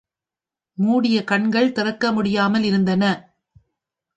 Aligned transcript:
மூடின 0.77 1.23
கண்கள் 1.23 1.71
திறக்க 1.71 2.11
முடியாமல் 2.11 2.63
இருந்தன. 2.63 3.03